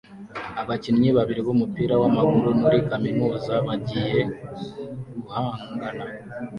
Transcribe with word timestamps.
Abakinnyi 0.61 1.09
babiri 1.17 1.41
b'umupira 1.45 1.93
w'amaguru 2.01 2.49
muri 2.61 2.77
kaminuza 2.89 3.53
bagiye 3.65 4.19
guhangana 5.21 6.03